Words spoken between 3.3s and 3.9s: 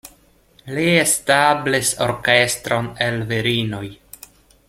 virinoj.